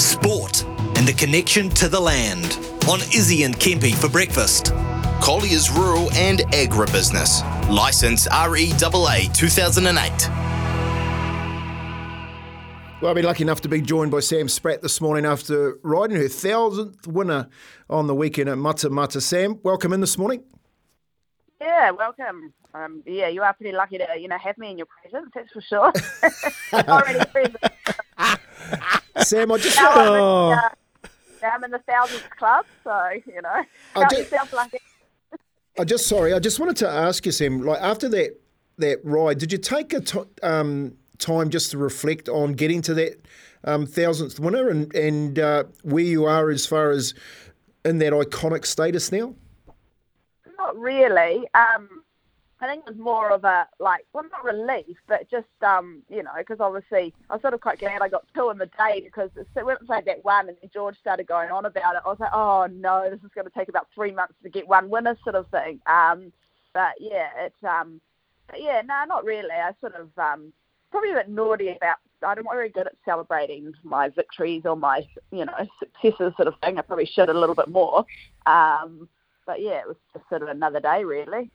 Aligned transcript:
Sport 0.00 0.64
and 0.96 1.06
the 1.06 1.12
connection 1.12 1.68
to 1.68 1.86
the 1.86 2.00
land 2.00 2.58
on 2.88 3.00
Izzy 3.14 3.44
and 3.44 3.54
Kempy 3.54 3.94
for 3.94 4.08
breakfast. 4.08 4.72
Colliers 5.20 5.70
Rural 5.70 6.10
and 6.12 6.40
Agribusiness. 6.54 7.42
Licence 7.68 8.26
REAA 8.28 9.32
2008. 9.34 10.28
Well, 13.02 13.10
I've 13.10 13.14
been 13.14 13.26
lucky 13.26 13.42
enough 13.42 13.60
to 13.60 13.68
be 13.68 13.82
joined 13.82 14.10
by 14.10 14.20
Sam 14.20 14.48
Spratt 14.48 14.80
this 14.80 15.02
morning 15.02 15.26
after 15.26 15.78
riding 15.82 16.16
her 16.16 16.28
thousandth 16.28 17.06
winner 17.06 17.48
on 17.90 18.06
the 18.06 18.14
weekend 18.14 18.48
at 18.48 18.56
Matamata. 18.56 19.20
Sam, 19.20 19.60
welcome 19.62 19.92
in 19.92 20.00
this 20.00 20.16
morning. 20.16 20.42
Yeah, 21.60 21.90
welcome. 21.90 22.54
Um, 22.72 23.02
yeah, 23.04 23.28
you 23.28 23.42
are 23.42 23.52
pretty 23.52 23.76
lucky 23.76 23.98
to 23.98 24.06
you 24.18 24.28
know 24.28 24.38
have 24.38 24.56
me 24.56 24.70
in 24.70 24.78
your 24.78 24.86
presence. 24.86 25.30
That's 25.34 25.52
for 25.52 25.60
sure. 25.60 25.92
Already 26.88 27.24
present. 27.32 27.56
Sam, 29.30 29.52
I 29.52 29.58
just 29.58 29.76
Now 29.76 29.90
I'm, 29.92 30.08
in, 30.08 30.58
uh, 30.58 30.68
now 31.40 31.50
I'm 31.54 31.62
in 31.62 31.70
the 31.70 31.78
thousands 31.78 32.24
club, 32.36 32.66
so 32.82 33.10
you 33.26 33.40
know, 33.40 33.48
I 33.48 33.64
count 33.94 34.10
do- 34.10 34.16
yourself 34.16 34.52
lucky. 34.52 34.78
I 35.78 35.84
just 35.84 36.08
sorry. 36.08 36.34
I 36.34 36.40
just 36.40 36.58
wanted 36.58 36.76
to 36.78 36.88
ask 36.88 37.24
you, 37.24 37.30
Sam. 37.30 37.62
Like 37.62 37.80
after 37.80 38.08
that 38.08 38.40
that 38.78 38.98
ride, 39.04 39.38
did 39.38 39.52
you 39.52 39.58
take 39.58 39.92
a 39.92 40.02
um, 40.42 40.96
time 41.18 41.48
just 41.48 41.70
to 41.70 41.78
reflect 41.78 42.28
on 42.28 42.54
getting 42.54 42.82
to 42.82 42.94
that 42.94 43.24
um, 43.62 43.86
thousandth 43.86 44.40
winner 44.40 44.68
and 44.68 44.92
and 44.96 45.38
uh, 45.38 45.62
where 45.84 46.02
you 46.02 46.24
are 46.24 46.50
as 46.50 46.66
far 46.66 46.90
as 46.90 47.14
in 47.84 47.98
that 47.98 48.12
iconic 48.12 48.66
status 48.66 49.12
now? 49.12 49.32
Not 50.58 50.76
really. 50.76 51.46
Um, 51.54 52.02
I 52.62 52.66
think 52.66 52.84
it 52.86 52.90
was 52.90 52.98
more 52.98 53.30
of 53.30 53.44
a 53.44 53.66
like, 53.78 54.04
well, 54.12 54.24
not 54.30 54.44
relief, 54.44 54.96
but 55.08 55.30
just 55.30 55.46
um, 55.62 56.02
you 56.10 56.22
know, 56.22 56.32
because 56.38 56.58
obviously 56.60 57.14
I 57.30 57.34
was 57.34 57.42
sort 57.42 57.54
of 57.54 57.60
quite 57.60 57.78
glad 57.78 58.02
I 58.02 58.08
got 58.08 58.26
two 58.34 58.50
in 58.50 58.58
the 58.58 58.66
day 58.66 59.00
because 59.02 59.30
it 59.36 59.64
went 59.64 59.88
like 59.88 60.04
that 60.04 60.24
one, 60.24 60.48
and 60.48 60.56
George 60.72 60.98
started 60.98 61.26
going 61.26 61.50
on 61.50 61.64
about 61.64 61.96
it. 61.96 62.02
I 62.04 62.08
was 62.08 62.20
like, 62.20 62.32
oh 62.34 62.68
no, 62.70 63.08
this 63.08 63.20
is 63.20 63.30
going 63.34 63.46
to 63.46 63.52
take 63.56 63.68
about 63.68 63.88
three 63.94 64.12
months 64.12 64.34
to 64.42 64.50
get 64.50 64.68
one 64.68 64.90
winner, 64.90 65.16
sort 65.24 65.36
of 65.36 65.48
thing. 65.48 65.80
Um, 65.86 66.32
but 66.74 66.92
yeah, 67.00 67.28
it's 67.38 67.64
um, 67.64 68.00
but 68.48 68.62
yeah, 68.62 68.82
no, 68.84 69.04
not 69.06 69.24
really. 69.24 69.50
I 69.50 69.72
sort 69.80 69.94
of 69.94 70.08
um, 70.18 70.52
probably 70.90 71.12
a 71.12 71.14
bit 71.14 71.28
naughty 71.28 71.68
about. 71.70 71.96
I'm 72.22 72.44
not 72.44 72.52
very 72.52 72.68
good 72.68 72.86
at 72.86 72.96
celebrating 73.06 73.72
my 73.82 74.10
victories 74.10 74.62
or 74.66 74.76
my, 74.76 75.06
you 75.32 75.46
know, 75.46 75.54
successes, 75.78 76.34
sort 76.36 76.48
of 76.48 76.54
thing. 76.62 76.76
I 76.76 76.82
probably 76.82 77.06
should 77.06 77.30
a 77.30 77.38
little 77.38 77.54
bit 77.54 77.68
more. 77.68 78.04
Um, 78.44 79.08
but 79.46 79.62
yeah, 79.62 79.80
it 79.80 79.88
was 79.88 79.96
just 80.12 80.28
sort 80.28 80.42
of 80.42 80.48
another 80.48 80.80
day, 80.80 81.02
really. 81.02 81.50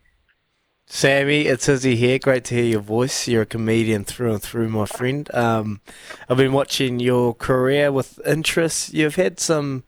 Sammy, 0.88 1.41
it's 1.47 1.67
Izzy 1.67 1.95
here. 1.95 2.19
Great 2.19 2.45
to 2.45 2.55
hear 2.55 2.64
your 2.64 2.81
voice. 2.81 3.28
You're 3.28 3.41
a 3.41 3.47
comedian 3.47 4.03
through 4.03 4.33
and 4.33 4.41
through, 4.41 4.69
my 4.69 4.86
friend. 4.86 5.33
Um, 5.33 5.81
I've 6.30 6.38
been 6.38 6.53
watching 6.53 7.00
your 7.00 7.33
career 7.33 7.91
with 7.91 8.19
interest. 8.25 8.94
You've 8.94 9.16
had 9.16 9.39
some 9.39 9.83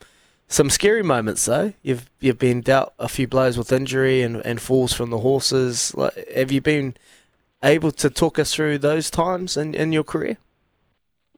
some 0.49 0.69
scary 0.69 1.03
moments 1.03 1.45
though. 1.45 1.73
You've 1.83 2.09
you've 2.19 2.39
been 2.39 2.61
dealt 2.61 2.93
a 2.97 3.07
few 3.07 3.27
blows 3.27 3.57
with 3.57 3.71
injury 3.71 4.21
and, 4.21 4.37
and 4.45 4.59
falls 4.59 4.91
from 4.93 5.11
the 5.11 5.19
horses. 5.19 5.93
Like, 5.95 6.15
have 6.35 6.51
you 6.51 6.61
been 6.61 6.95
able 7.63 7.91
to 7.91 8.09
talk 8.09 8.39
us 8.39 8.53
through 8.53 8.79
those 8.79 9.11
times 9.11 9.55
in, 9.55 9.75
in 9.75 9.91
your 9.91 10.03
career? 10.03 10.37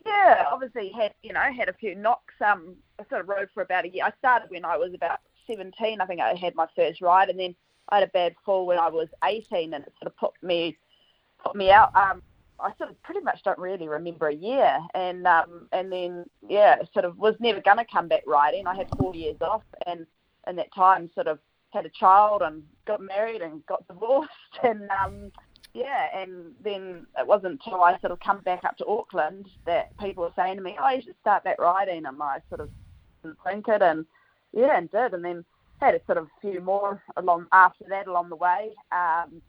Yeah, 0.06 0.46
obviously 0.52 0.90
had 0.90 1.14
you 1.22 1.34
know 1.34 1.42
had 1.42 1.68
a 1.68 1.74
few 1.74 1.96
knocks. 1.96 2.34
Um, 2.40 2.76
I 2.98 3.04
sort 3.10 3.22
of 3.22 3.30
rode 3.30 3.50
for 3.54 3.62
about 3.62 3.86
a 3.86 3.90
year. 3.90 4.06
I 4.06 4.14
started 4.20 4.50
when 4.52 4.64
I 4.64 4.78
was 4.78 4.94
about 4.94 5.20
17. 5.48 6.00
I 6.00 6.06
think 6.06 6.22
I 6.22 6.34
had 6.36 6.56
my 6.56 6.68
first 6.76 7.02
ride, 7.02 7.30
and 7.30 7.40
then 7.40 7.56
I 7.92 8.00
had 8.00 8.08
a 8.08 8.12
bad 8.12 8.36
fall 8.46 8.66
when 8.66 8.80
I 8.80 8.90
was 8.90 9.08
18, 9.24 9.74
and 9.74 9.84
it 9.84 9.94
sort 10.00 10.12
of 10.12 10.18
put 10.18 10.32
me 10.42 10.78
put 11.44 11.56
me 11.56 11.72
out. 11.72 11.96
Um, 11.96 12.22
I 12.60 12.72
sort 12.78 12.90
of 12.90 13.02
pretty 13.04 13.22
much 13.22 13.42
don't 13.44 13.58
really 13.58 13.88
remember 13.88 14.28
a 14.28 14.36
year, 14.36 14.80
and 14.94 15.26
um, 15.26 15.68
and 15.72 15.92
then 15.92 16.26
yeah, 16.48 16.78
sort 16.94 17.06
of 17.06 17.18
was 17.18 17.36
never 17.40 17.62
gonna 17.62 17.86
come 17.92 18.08
back 18.08 18.24
riding. 18.28 18.68
I 18.68 18.76
had 18.76 18.88
four 18.98 19.16
years 19.16 19.38
off, 19.42 19.64
and 19.86 20.06
in 20.48 20.56
that 20.58 20.74
time, 20.74 21.10
sort 21.16 21.28
of 21.28 21.40
had 21.72 21.86
a 21.86 21.90
child 21.90 22.42
and 22.42 22.64
got 22.88 23.02
married 23.02 23.42
and 23.42 23.66
got 23.66 23.88
divorced, 23.88 24.32
and 24.64 24.90
um, 25.04 25.32
yeah, 25.74 26.08
and 26.14 26.54
then 26.64 27.06
it 27.18 27.26
wasn't 27.26 27.54
until 27.54 27.82
I 27.82 27.98
sort 28.00 28.12
of 28.12 28.20
come 28.20 28.42
back 28.42 28.66
up 28.66 28.76
to 28.78 28.88
Auckland 28.88 29.48
that 29.66 29.98
people 30.00 30.24
were 30.24 30.34
saying 30.36 30.58
to 30.58 30.64
me, 30.64 30.78
"Oh, 30.82 30.90
you 30.90 31.02
should 31.02 31.20
start 31.22 31.44
back 31.44 31.60
riding," 31.60 32.06
and 32.06 32.22
I 32.22 32.42
sort 32.50 32.62
of 32.62 32.70
didn't 33.24 33.38
think 33.46 33.68
it, 33.68 33.82
and 33.82 34.06
yeah, 34.52 34.78
and 34.78 34.92
did, 34.92 35.14
and 35.14 35.24
then 35.24 35.46
had 35.80 35.96
a 35.96 36.02
sort 36.06 36.18
of 36.18 36.28
few 36.42 36.62
more 36.62 37.02
along 37.18 37.48
after 37.52 37.86
that 37.90 38.08
along 38.08 38.30
the 38.30 38.36
way. 38.36 38.72
Um, 38.92 39.42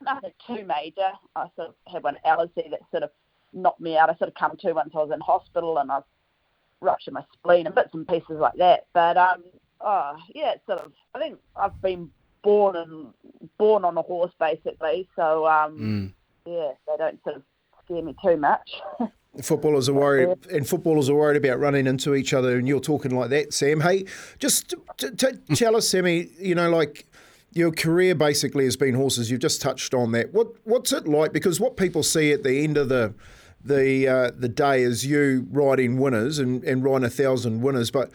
nothing 0.00 0.32
too 0.46 0.64
major. 0.64 1.10
I 1.36 1.46
sort 1.56 1.68
of 1.68 1.74
had 1.86 2.02
one 2.02 2.16
allergy 2.24 2.64
that 2.70 2.80
sort 2.90 3.02
of 3.02 3.10
knocked 3.52 3.80
me 3.80 3.96
out. 3.96 4.10
I 4.10 4.16
sort 4.16 4.28
of 4.28 4.34
come 4.34 4.56
to 4.60 4.72
once 4.72 4.90
I 4.94 4.98
was 4.98 5.10
in 5.12 5.20
hospital 5.20 5.78
and 5.78 5.90
I've 5.90 6.04
ruptured 6.80 7.14
my 7.14 7.24
spleen 7.32 7.66
and 7.66 7.74
bits 7.74 7.90
and 7.92 8.06
pieces 8.06 8.38
like 8.38 8.56
that. 8.58 8.86
But 8.92 9.16
um, 9.16 9.44
oh 9.80 10.16
yeah, 10.34 10.52
it's 10.52 10.66
sort 10.66 10.80
of. 10.80 10.92
I 11.14 11.18
think 11.18 11.38
I've 11.56 11.80
been 11.82 12.10
born 12.42 12.76
and 12.76 13.06
born 13.58 13.84
on 13.84 13.96
a 13.96 14.02
horse 14.02 14.32
basically. 14.38 15.08
So 15.16 15.46
um, 15.46 15.76
yeah, 16.46 16.72
they 16.86 16.96
don't 16.96 17.22
sort 17.24 17.36
of 17.36 17.42
scare 17.84 18.02
me 18.02 18.14
too 18.22 18.36
much. 18.36 18.70
Footballers 19.40 19.88
are 19.88 19.94
worried, 19.94 20.36
and 20.50 20.68
footballers 20.68 21.08
are 21.08 21.14
worried 21.14 21.42
about 21.42 21.58
running 21.58 21.86
into 21.86 22.14
each 22.14 22.34
other. 22.34 22.58
And 22.58 22.68
you're 22.68 22.80
talking 22.80 23.16
like 23.16 23.30
that, 23.30 23.54
Sam. 23.54 23.80
Hey, 23.80 24.04
just 24.38 24.74
t- 24.98 25.08
t- 25.16 25.54
tell 25.54 25.74
us, 25.74 25.88
Sammy. 25.88 26.28
You 26.38 26.54
know, 26.54 26.68
like 26.68 27.06
your 27.52 27.70
career 27.70 28.14
basically 28.14 28.64
has 28.64 28.76
been 28.76 28.94
horses. 28.94 29.30
You've 29.30 29.40
just 29.40 29.62
touched 29.62 29.94
on 29.94 30.12
that. 30.12 30.34
What 30.34 30.48
what's 30.64 30.92
it 30.92 31.08
like? 31.08 31.32
Because 31.32 31.60
what 31.60 31.78
people 31.78 32.02
see 32.02 32.30
at 32.32 32.42
the 32.42 32.62
end 32.62 32.76
of 32.76 32.90
the 32.90 33.14
the 33.64 34.06
uh, 34.06 34.30
the 34.36 34.50
day 34.50 34.82
is 34.82 35.06
you 35.06 35.46
riding 35.50 35.98
winners 35.98 36.38
and, 36.38 36.62
and 36.64 36.84
riding 36.84 37.06
a 37.06 37.10
thousand 37.10 37.62
winners, 37.62 37.90
but 37.90 38.10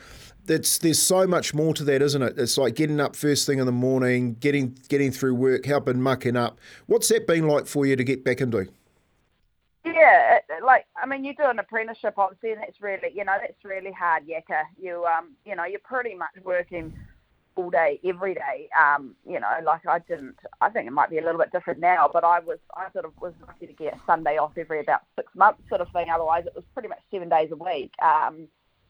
it's, 0.50 0.78
there's 0.78 1.02
so 1.02 1.28
much 1.28 1.54
more 1.54 1.74
to 1.74 1.84
that, 1.84 2.02
isn't 2.02 2.22
it? 2.22 2.38
It's 2.38 2.58
like 2.58 2.76
getting 2.76 3.00
up 3.00 3.16
first 3.16 3.46
thing 3.46 3.60
in 3.60 3.66
the 3.66 3.72
morning, 3.72 4.36
getting 4.40 4.78
getting 4.88 5.12
through 5.12 5.36
work, 5.36 5.66
helping 5.66 6.02
mucking 6.02 6.36
up. 6.36 6.60
What's 6.86 7.10
that 7.10 7.28
been 7.28 7.48
like 7.48 7.68
for 7.68 7.86
you 7.86 7.96
to 7.96 8.04
get 8.04 8.24
back 8.24 8.42
into? 8.42 8.68
Like 10.64 10.86
I 11.02 11.06
mean, 11.06 11.24
you 11.24 11.36
do 11.36 11.44
an 11.44 11.60
apprenticeship, 11.60 12.16
obviously, 12.18 12.52
and 12.52 12.62
that's 12.62 12.82
really, 12.82 13.10
you 13.14 13.26
know, 13.26 13.38
that's 13.40 13.64
really 13.64 13.92
hard, 13.92 14.24
yakka. 14.28 14.64
You, 14.82 15.06
um, 15.06 15.32
you 15.46 15.56
know, 15.56 15.66
you're 15.66 15.80
pretty 15.80 16.16
much 16.16 16.32
working 16.44 16.94
all 17.56 17.70
day, 17.70 18.00
every 18.06 18.36
day. 18.36 18.70
Um, 18.80 19.16
you 19.28 19.40
know, 19.40 19.50
like 19.64 19.86
I 19.88 20.00
didn't. 20.00 20.38
I 20.62 20.70
think 20.70 20.88
it 20.88 20.92
might 20.92 21.10
be 21.10 21.18
a 21.18 21.24
little 21.24 21.40
bit 21.40 21.52
different 21.52 21.80
now, 21.80 22.10
but 22.12 22.24
I 22.24 22.40
was, 22.40 22.60
I 22.76 22.92
sort 22.94 23.06
of 23.06 23.12
was 23.20 23.34
lucky 23.46 23.68
to 23.68 23.74
get 23.74 23.98
Sunday 24.06 24.38
off 24.38 24.52
every 24.58 24.80
about 24.80 25.02
six 25.16 25.34
months, 25.36 25.62
sort 25.70 25.82
of 25.82 25.90
thing. 25.92 26.08
Otherwise, 26.14 26.46
it 26.46 26.56
was 26.56 26.64
pretty 26.74 26.90
much 26.90 27.00
seven 27.12 27.30
days 27.30 27.50
a 27.52 27.56
week. 27.56 27.92
Um, 28.02 28.48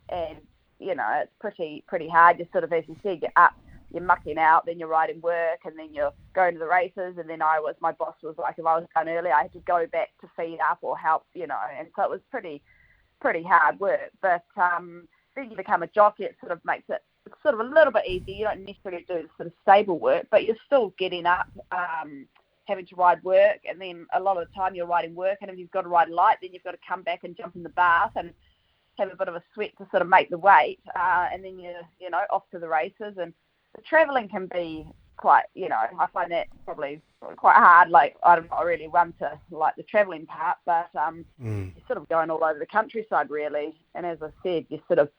and 0.09 0.37
you 0.79 0.95
know, 0.95 1.07
it's 1.21 1.31
pretty, 1.39 1.83
pretty 1.87 2.07
hard. 2.07 2.39
You 2.39 2.47
sort 2.51 2.63
of, 2.63 2.71
as 2.73 2.83
you 2.87 2.95
said, 3.01 3.19
you're 3.21 3.31
up 3.35 3.55
you're 3.97 4.05
mucking 4.05 4.37
out, 4.37 4.65
then 4.65 4.79
you're 4.79 4.87
riding 4.87 5.19
work, 5.21 5.59
and 5.65 5.77
then 5.77 5.93
you're 5.93 6.13
going 6.33 6.53
to 6.53 6.59
the 6.59 6.67
races. 6.67 7.17
And 7.17 7.29
then 7.29 7.41
I 7.41 7.59
was, 7.59 7.75
my 7.81 7.91
boss 7.91 8.15
was 8.21 8.35
like, 8.37 8.55
if 8.57 8.65
I 8.65 8.77
was 8.77 8.87
done 8.95 9.09
early, 9.09 9.31
I 9.31 9.43
had 9.43 9.53
to 9.53 9.59
go 9.59 9.85
back 9.87 10.09
to 10.21 10.29
feed 10.37 10.59
up 10.69 10.79
or 10.81 10.97
help, 10.97 11.25
you 11.33 11.47
know. 11.47 11.59
And 11.77 11.87
so 11.95 12.03
it 12.03 12.09
was 12.09 12.21
pretty, 12.29 12.61
pretty 13.19 13.43
hard 13.43 13.79
work. 13.79 14.11
But 14.21 14.45
um, 14.55 15.07
then 15.35 15.49
you 15.49 15.57
become 15.57 15.83
a 15.83 15.87
jockey, 15.87 16.23
it 16.23 16.35
sort 16.39 16.51
of 16.51 16.63
makes 16.63 16.85
it 16.89 17.01
sort 17.41 17.55
of 17.55 17.59
a 17.59 17.63
little 17.63 17.91
bit 17.91 18.07
easier. 18.07 18.35
You 18.35 18.45
don't 18.45 18.65
necessarily 18.65 19.05
do 19.07 19.23
the 19.23 19.29
sort 19.37 19.47
of 19.47 19.53
stable 19.61 19.99
work, 19.99 20.27
but 20.31 20.45
you're 20.45 20.55
still 20.65 20.93
getting 20.97 21.25
up, 21.25 21.47
um, 21.71 22.27
having 22.65 22.85
to 22.85 22.95
ride 22.95 23.23
work, 23.23 23.59
and 23.67 23.79
then 23.81 24.05
a 24.13 24.19
lot 24.19 24.37
of 24.37 24.47
the 24.47 24.53
time 24.53 24.75
you're 24.75 24.85
riding 24.85 25.15
work, 25.15 25.37
and 25.41 25.49
if 25.49 25.57
you've 25.57 25.71
got 25.71 25.83
to 25.83 25.89
ride 25.89 26.09
light, 26.09 26.37
then 26.41 26.51
you've 26.53 26.63
got 26.63 26.71
to 26.71 26.77
come 26.87 27.01
back 27.01 27.23
and 27.23 27.35
jump 27.35 27.55
in 27.55 27.63
the 27.63 27.69
bath 27.69 28.11
and 28.15 28.31
have 28.97 29.11
a 29.11 29.15
bit 29.15 29.27
of 29.27 29.35
a 29.35 29.43
sweat 29.53 29.71
to 29.77 29.87
sort 29.91 30.01
of 30.01 30.07
make 30.09 30.29
the 30.29 30.37
weight, 30.37 30.79
uh, 30.95 31.27
and 31.31 31.43
then 31.45 31.59
you're, 31.59 31.81
you 31.99 32.09
know, 32.09 32.21
off 32.29 32.43
to 32.51 32.59
the 32.59 32.67
races. 32.67 33.15
And 33.17 33.33
the 33.75 33.81
travelling 33.81 34.29
can 34.29 34.47
be 34.47 34.87
quite, 35.17 35.45
you 35.55 35.67
know, 35.67 35.81
I 35.99 36.07
find 36.13 36.31
that 36.31 36.47
probably 36.65 37.01
quite 37.35 37.55
hard. 37.55 37.89
Like 37.89 38.15
I'm 38.23 38.47
not 38.49 38.65
really 38.65 38.87
one 38.87 39.13
to 39.19 39.39
like 39.51 39.75
the 39.75 39.83
travelling 39.83 40.25
part, 40.25 40.57
but 40.65 40.89
um, 40.95 41.25
you're 41.75 41.87
sort 41.87 41.97
of 41.97 42.07
going 42.09 42.29
all 42.29 42.43
over 42.43 42.59
the 42.59 42.65
countryside 42.65 43.29
really. 43.29 43.79
And 43.95 44.05
as 44.05 44.19
I 44.21 44.29
said, 44.43 44.65
you 44.69 44.79
sort 44.87 44.99
of 44.99 45.09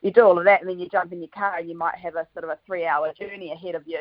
you 0.00 0.12
do 0.12 0.22
all 0.22 0.38
of 0.38 0.44
that, 0.44 0.60
and 0.60 0.70
then 0.70 0.78
you 0.78 0.88
jump 0.88 1.12
in 1.12 1.20
your 1.20 1.28
car, 1.28 1.56
and 1.58 1.68
you 1.68 1.76
might 1.76 1.96
have 1.96 2.14
a 2.14 2.26
sort 2.32 2.44
of 2.44 2.50
a 2.50 2.58
three-hour 2.64 3.12
journey 3.14 3.50
ahead 3.50 3.74
of 3.74 3.82
you. 3.84 3.98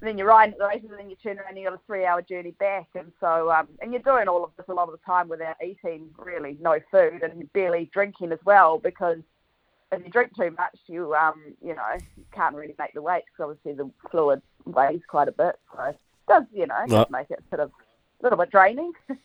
And 0.00 0.08
then 0.08 0.18
you're 0.18 0.26
riding 0.26 0.52
at 0.52 0.58
the 0.58 0.66
races, 0.66 0.90
and 0.90 0.98
then 0.98 1.08
you 1.08 1.16
turn 1.16 1.38
around 1.38 1.50
and 1.50 1.58
you 1.58 1.64
got 1.64 1.74
a 1.74 1.80
three-hour 1.86 2.22
journey 2.22 2.50
back, 2.52 2.88
and 2.94 3.12
so 3.18 3.50
um, 3.50 3.68
and 3.80 3.92
you're 3.92 4.02
doing 4.02 4.28
all 4.28 4.44
of 4.44 4.50
this 4.56 4.66
a 4.68 4.74
lot 4.74 4.88
of 4.88 4.92
the 4.92 5.06
time 5.06 5.28
without 5.28 5.56
eating 5.64 6.10
really 6.18 6.58
no 6.60 6.78
food 6.90 7.22
and 7.22 7.50
barely 7.52 7.90
drinking 7.92 8.32
as 8.32 8.38
well 8.44 8.78
because 8.78 9.18
if 9.92 10.04
you 10.04 10.10
drink 10.10 10.34
too 10.36 10.50
much, 10.58 10.78
you 10.86 11.14
um 11.14 11.54
you 11.64 11.74
know 11.74 11.96
can't 12.32 12.54
really 12.54 12.74
make 12.78 12.94
the 12.94 13.02
weight 13.02 13.22
because 13.26 13.50
obviously 13.50 13.74
the 13.74 13.90
fluid 14.10 14.42
weighs 14.64 15.00
quite 15.08 15.28
a 15.28 15.32
bit, 15.32 15.56
so 15.74 15.82
it 15.84 15.98
does 16.28 16.44
you 16.52 16.66
know 16.66 16.84
Right. 16.88 17.10
make 17.10 17.30
it 17.30 17.42
sort 17.50 17.60
of 17.60 17.70
a 18.20 18.22
little 18.24 18.38
bit 18.38 18.50
draining. 18.50 18.92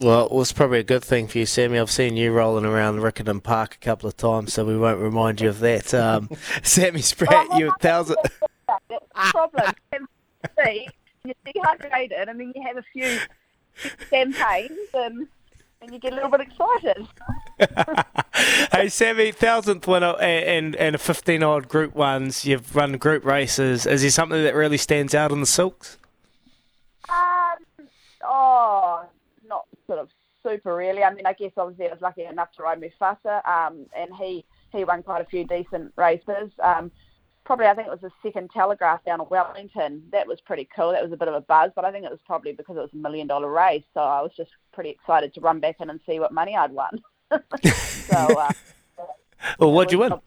Well, 0.00 0.26
it 0.26 0.32
was 0.32 0.52
probably 0.52 0.80
a 0.80 0.82
good 0.84 1.04
thing 1.04 1.28
for 1.28 1.38
you, 1.38 1.46
Sammy. 1.46 1.78
I've 1.78 1.88
seen 1.90 2.16
you 2.16 2.32
rolling 2.32 2.64
around 2.64 2.96
Riccarton 2.98 3.40
Park 3.40 3.76
a 3.76 3.78
couple 3.84 4.08
of 4.08 4.16
times, 4.16 4.52
so 4.52 4.64
we 4.64 4.76
won't 4.76 4.98
remind 4.98 5.40
you 5.40 5.48
of 5.48 5.60
that. 5.60 5.94
Um, 5.94 6.28
Sammy 6.64 7.02
Spratt, 7.02 7.56
you 7.56 7.70
a 7.70 7.74
thousand. 7.78 8.16
That's 8.66 8.82
the 8.88 8.98
problem. 9.14 9.74
See, 10.64 10.88
you're 11.24 11.34
dehydrated, 11.44 12.28
and 12.28 12.40
then 12.40 12.52
you 12.52 12.62
have 12.66 12.78
a 12.78 12.82
few 12.92 13.16
champagnes, 14.10 14.88
and 14.92 15.28
and 15.82 15.92
you 15.92 16.00
get 16.00 16.14
a 16.14 16.16
little 16.16 16.30
bit 16.30 16.40
excited. 16.40 17.06
hey, 18.72 18.88
Sammy, 18.88 19.32
thousandth 19.32 19.86
winner 19.86 20.14
and, 20.20 20.44
and, 20.44 20.76
and 20.76 20.94
a 20.94 20.98
15 20.98 21.42
odd 21.42 21.68
group 21.68 21.94
ones. 21.94 22.44
You've 22.44 22.74
run 22.74 22.92
group 22.98 23.24
races. 23.24 23.86
Is 23.86 24.02
there 24.02 24.10
something 24.10 24.42
that 24.42 24.54
really 24.54 24.76
stands 24.76 25.14
out 25.14 25.32
on 25.32 25.40
the 25.40 25.46
silks? 25.46 25.98
Um, 27.08 27.86
oh, 28.24 29.04
not 29.46 29.66
sort 29.86 29.98
of 29.98 30.08
super 30.42 30.74
really. 30.74 31.04
I 31.04 31.12
mean, 31.12 31.26
I 31.26 31.32
guess 31.34 31.52
obviously 31.56 31.88
I 31.88 31.92
was 31.92 32.02
lucky 32.02 32.24
enough 32.24 32.52
to 32.52 32.62
ride 32.62 32.80
Mufasa, 32.80 33.46
um, 33.46 33.86
and 33.96 34.14
he 34.14 34.44
he 34.72 34.84
won 34.84 35.02
quite 35.02 35.22
a 35.22 35.26
few 35.26 35.44
decent 35.44 35.92
races. 35.96 36.50
Um, 36.62 36.90
probably 37.44 37.66
I 37.66 37.74
think 37.74 37.88
it 37.88 37.90
was 37.90 38.00
the 38.00 38.10
second 38.22 38.50
Telegraph 38.50 39.04
down 39.04 39.20
at 39.20 39.30
Wellington. 39.30 40.02
That 40.10 40.26
was 40.26 40.40
pretty 40.40 40.68
cool. 40.74 40.92
That 40.92 41.02
was 41.02 41.12
a 41.12 41.16
bit 41.16 41.28
of 41.28 41.34
a 41.34 41.40
buzz, 41.40 41.70
but 41.74 41.84
I 41.84 41.92
think 41.92 42.04
it 42.04 42.10
was 42.10 42.20
probably 42.26 42.52
because 42.52 42.76
it 42.76 42.80
was 42.80 42.94
a 42.94 42.96
million 42.96 43.26
dollar 43.26 43.50
race. 43.50 43.84
So 43.94 44.00
I 44.00 44.22
was 44.22 44.32
just 44.36 44.50
pretty 44.72 44.90
excited 44.90 45.34
to 45.34 45.40
run 45.40 45.60
back 45.60 45.76
in 45.80 45.90
and 45.90 46.00
see 46.06 46.18
what 46.18 46.32
money 46.32 46.56
I'd 46.56 46.72
won. 46.72 47.02
so. 47.62 48.38
Uh, 48.38 48.52
Well, 49.58 49.72
what'd 49.72 49.90
you 49.90 49.98
win? 49.98 50.12
Oh, 50.12 50.20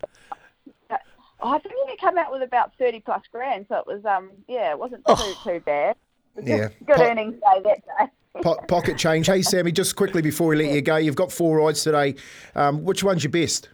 I 1.42 1.60
think 1.60 1.74
they 1.88 1.96
came 1.96 2.18
out 2.18 2.32
with 2.34 2.42
about 2.42 2.72
thirty 2.78 3.00
plus 3.00 3.22
grand, 3.32 3.66
so 3.70 3.78
it 3.78 3.88
was 3.88 4.04
um 4.04 4.32
yeah, 4.48 4.72
it 4.72 4.80
wasn't 4.80 5.06
too 5.08 5.34
too 5.44 5.60
bad. 5.62 5.96
Yeah. 6.44 6.68
good 6.86 6.98
Po- 6.98 7.04
earnings 7.04 7.36
day 7.36 7.62
that 7.64 7.82
day. 7.86 8.42
Po- 8.42 8.60
pocket 8.68 8.98
change. 8.98 9.28
Hey, 9.28 9.42
Sammy, 9.42 9.72
just 9.72 9.96
quickly 9.96 10.22
before 10.22 10.48
we 10.48 10.58
let 10.58 10.74
you 10.74 10.82
go, 10.82 10.98
you've 10.98 11.16
got 11.16 11.32
four 11.32 11.58
rides 11.60 11.82
today. 11.84 12.16
Um, 12.56 12.84
which 12.84 13.04
one's 13.06 13.24
your 13.24 13.32
best? 13.32 13.70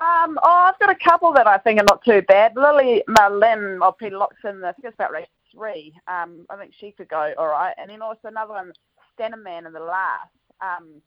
Um, 0.00 0.38
oh, 0.42 0.70
I've 0.72 0.78
got 0.80 0.90
a 0.90 0.96
couple 0.96 1.32
that 1.34 1.46
I 1.46 1.58
think 1.58 1.78
are 1.80 1.84
not 1.84 2.02
too 2.04 2.22
bad. 2.22 2.56
Lily 2.56 3.04
Marlin, 3.06 3.78
or 3.82 3.92
Peter 3.92 4.16
Loxton, 4.16 4.64
I 4.64 4.72
think 4.72 4.86
it's 4.86 4.94
about 4.94 5.12
race 5.12 5.28
three. 5.52 5.92
Um, 6.08 6.46
I 6.50 6.56
think 6.56 6.72
she 6.78 6.90
could 6.92 7.08
go 7.08 7.32
all 7.38 7.48
right. 7.48 7.74
And 7.78 7.90
then 7.90 8.02
also 8.02 8.26
another 8.28 8.54
one, 8.54 8.72
Stannerman 9.18 9.66
in 9.66 9.72
the 9.72 9.80
last. 9.80 10.30
Um, 10.60 11.00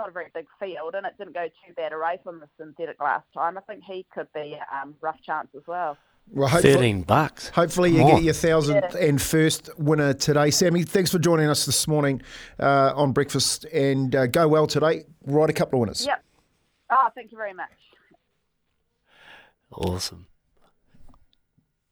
not 0.00 0.08
a 0.08 0.12
very 0.12 0.30
big 0.34 0.46
field, 0.58 0.94
and 0.94 1.06
it 1.06 1.12
didn't 1.18 1.34
go 1.34 1.46
too 1.46 1.74
bad 1.76 1.92
a 1.92 1.96
race 1.96 2.20
on 2.26 2.40
the 2.40 2.48
synthetic 2.58 3.00
last 3.00 3.26
time. 3.34 3.58
I 3.58 3.60
think 3.60 3.82
he 3.84 4.06
could 4.12 4.28
be 4.34 4.58
um, 4.72 4.94
rough 5.00 5.20
chance 5.22 5.48
as 5.54 5.62
well. 5.66 5.96
Well, 6.32 6.48
13 6.48 7.02
bucks. 7.02 7.48
hopefully 7.48 7.90
you 7.90 7.98
More. 7.98 8.12
get 8.12 8.22
your 8.22 8.34
thousandth 8.34 8.94
and 8.94 9.20
first 9.20 9.68
winner 9.78 10.14
today. 10.14 10.50
Sammy, 10.50 10.84
thanks 10.84 11.10
for 11.10 11.18
joining 11.18 11.48
us 11.48 11.66
this 11.66 11.88
morning 11.88 12.22
uh, 12.60 12.92
on 12.94 13.12
breakfast, 13.12 13.64
and 13.64 14.14
uh, 14.14 14.26
go 14.26 14.46
well 14.48 14.66
today. 14.66 15.04
Ride 15.26 15.50
a 15.50 15.52
couple 15.52 15.78
of 15.78 15.80
winners. 15.80 16.06
Yep. 16.06 16.24
Oh, 16.90 17.08
thank 17.14 17.32
you 17.32 17.38
very 17.38 17.52
much. 17.52 17.68
Awesome. 19.72 20.26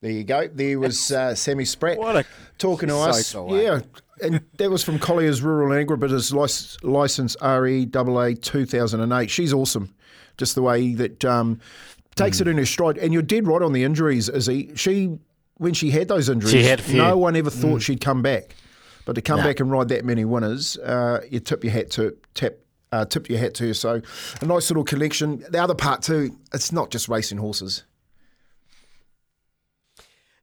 There 0.01 0.13
you 0.13 0.25
go. 0.25 0.47
There 0.47 0.79
was 0.79 1.11
uh, 1.11 1.35
Sammy 1.35 1.65
Spratt 1.65 1.99
What 1.99 2.17
a 2.17 2.25
talking 2.57 2.89
to 2.89 2.97
us. 2.97 3.35
Yeah, 3.35 3.81
and 4.23 4.45
that 4.59 4.71
was 4.71 4.85
from 4.85 4.99
Colliers 4.99 5.43
Rural 5.43 5.73
and 5.73 5.89
Agribusiness 5.89 6.33
lic- 6.33 6.85
license 6.85 7.35
REAA 7.37 8.41
2008. 8.41 9.31
She's 9.31 9.53
awesome, 9.53 9.95
just 10.37 10.55
the 10.55 10.63
way 10.63 10.95
that 10.95 11.25
um, 11.25 11.61
takes 12.15 12.41
it 12.41 12.47
in 12.49 12.59
her 12.59 12.67
stride. 12.67 12.99
And 12.99 13.13
you're 13.13 13.23
dead 13.23 13.47
right 13.49 13.61
on 13.63 13.73
the 13.73 13.83
injuries, 13.83 14.29
Izzy. 14.29 14.73
She, 14.77 15.19
when 15.57 15.75
she 15.75 15.91
had 15.91 16.07
those 16.09 16.29
injuries, 16.29 16.53
had 16.63 16.81
no 16.97 17.19
one 17.19 17.35
ever 17.35 17.51
thought 17.51 17.83
she'd 17.83 18.01
come 18.01 18.23
back. 18.23 18.55
But 19.05 19.15
to 19.15 19.23
come 19.23 19.39
back 19.47 19.59
and 19.61 19.71
ride 19.71 19.89
that 19.89 20.05
many 20.05 20.25
winners, 20.25 20.77
uh, 20.79 21.23
you 21.31 21.41
tip 21.41 21.65
your 21.65 21.73
hat 21.73 21.91
to 21.93 22.17
tap. 22.35 22.53
Uh, 22.91 23.05
tip 23.05 23.29
your 23.29 23.39
hat 23.39 23.53
to 23.53 23.67
her. 23.67 23.75
So, 23.75 24.01
a 24.41 24.45
nice 24.47 24.71
little 24.71 24.83
collection. 24.85 25.45
The 25.51 25.63
other 25.63 25.75
part 25.75 26.01
too, 26.03 26.35
it's 26.55 26.73
not 26.73 26.91
just 26.91 27.07
racing 27.07 27.37
horses. 27.37 27.85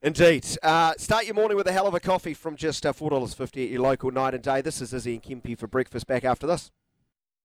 Indeed. 0.06 0.46
Uh, 0.62 0.94
start 1.00 1.26
your 1.26 1.34
morning 1.34 1.58
with 1.58 1.66
a 1.66 1.72
hell 1.72 1.88
of 1.88 1.96
a 1.96 2.00
coffee 2.00 2.36
from 2.36 2.56
just 2.56 2.86
uh, 2.86 2.94
$4.50 2.94 3.42
at 3.64 3.72
your 3.72 3.82
local 3.82 4.12
night 4.12 4.36
and 4.36 4.44
day. 4.44 4.62
This 4.62 4.80
is 4.80 4.94
Izzy 4.94 5.16
and 5.16 5.24
Kempi 5.24 5.58
for 5.58 5.66
breakfast 5.66 6.06
back 6.06 6.24
after 6.24 6.46
this. 6.46 6.70